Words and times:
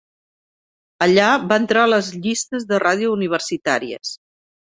Allà 1.05 1.27
va 1.51 1.59
entrar 1.63 1.83
a 1.87 1.91
les 1.91 2.09
llistes 2.25 2.67
de 2.71 2.81
ràdio 2.87 3.13
universitàries. 3.19 4.17